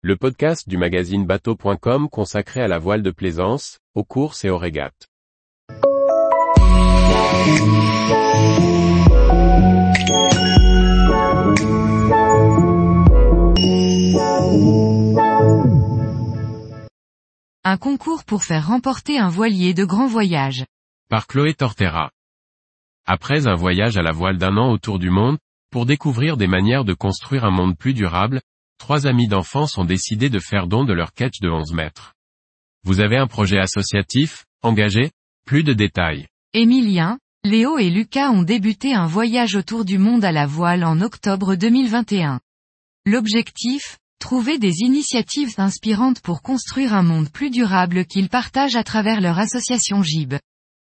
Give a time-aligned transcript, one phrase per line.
[0.00, 4.56] le podcast du magazine bateau.com consacré à la voile de plaisance, aux courses et aux
[4.56, 5.08] régates.
[17.64, 20.64] Un concours pour faire remporter un voilier de grand voyage.
[21.10, 22.12] Par Chloé Tortera.
[23.04, 25.38] Après un voyage à la voile d'un an autour du monde,
[25.72, 28.40] pour découvrir des manières de construire un monde plus durable,
[28.78, 32.14] trois amis d'enfance ont décidé de faire don de leur catch de 11 mètres.
[32.84, 35.10] Vous avez un projet associatif, engagé?
[35.44, 36.26] Plus de détails.
[36.54, 41.00] Émilien, Léo et Lucas ont débuté un voyage autour du monde à la voile en
[41.00, 42.40] octobre 2021.
[43.06, 43.98] L'objectif?
[44.20, 49.38] Trouver des initiatives inspirantes pour construire un monde plus durable qu'ils partagent à travers leur
[49.38, 50.34] association GIB.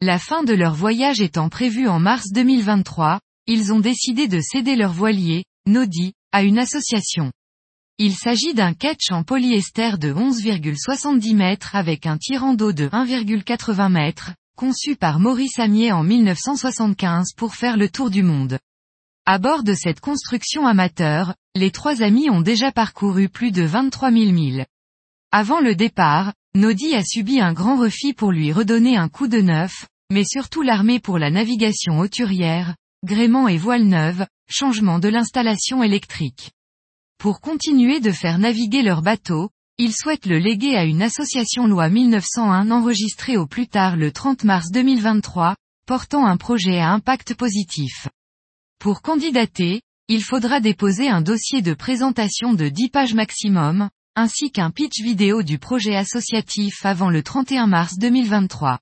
[0.00, 4.74] La fin de leur voyage étant prévue en mars 2023, ils ont décidé de céder
[4.74, 7.30] leur voilier, Nodi, à une association.
[7.98, 13.88] Il s'agit d'un catch en polyester de 11,70 mètres avec un tirant d'eau de 1,80
[13.88, 18.58] mètres, conçu par Maurice Amier en 1975 pour faire le tour du monde.
[19.26, 24.10] À bord de cette construction amateur, les trois amis ont déjà parcouru plus de 23
[24.10, 24.66] 000 milles.
[25.30, 29.40] Avant le départ, Nodi a subi un grand refit pour lui redonner un coup de
[29.40, 35.84] neuf, mais surtout l'armée pour la navigation hauturière, gréement et voile neuve, changement de l'installation
[35.84, 36.53] électrique.
[37.24, 41.88] Pour continuer de faire naviguer leur bateau, ils souhaitent le léguer à une association loi
[41.88, 48.08] 1901 enregistrée au plus tard le 30 mars 2023, portant un projet à impact positif.
[48.78, 54.70] Pour candidater, il faudra déposer un dossier de présentation de 10 pages maximum, ainsi qu'un
[54.70, 58.80] pitch vidéo du projet associatif avant le 31 mars 2023.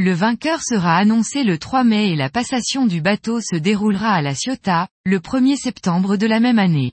[0.00, 4.20] Le vainqueur sera annoncé le 3 mai et la passation du bateau se déroulera à
[4.20, 6.92] la Ciotat, le 1er septembre de la même année.